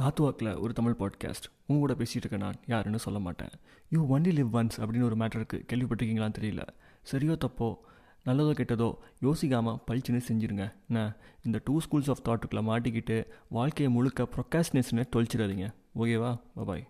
[0.00, 3.48] காத்துவாக்கில் ஒரு தமிழ் பாட்காஸ்ட் உங்க கூட பேசிகிட்டு இருக்கேன் நான் யாருன்னு சொல்ல மாட்டேன்.
[3.88, 6.66] யூ ஒன்லி லிவ் ஒன்ஸ் அப்படின்னு ஒரு மேட்டருக்கு கேள்விப்பட்டிருக்கீங்களான்னு தெரியல.
[7.12, 7.74] சரியோ தப்போ?
[8.26, 8.94] நல்லதோ கெட்டதோ?
[9.22, 10.72] யோசிக்காமல் பழிச்சுன்னு செஞ்சுருங்க.
[10.88, 11.16] என்ன?
[11.42, 15.74] இந்த டூ ஸ்கூல்ஸ் ஆஃப் தாட்டுக்குள்ளே மாட்டிக்கிட்டு வாழ்க்கையை முழுக்க ப்ரொக்காஸ்டினேஷனை தொலைச்சிடாதீங்க.
[15.98, 16.88] ஓகேவா பாய்